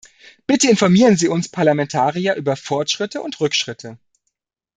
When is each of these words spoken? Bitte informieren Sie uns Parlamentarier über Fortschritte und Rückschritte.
Bitte 0.47 0.67
informieren 0.67 1.15
Sie 1.15 1.27
uns 1.27 1.47
Parlamentarier 1.47 2.33
über 2.33 2.55
Fortschritte 2.55 3.21
und 3.21 3.39
Rückschritte. 3.39 3.99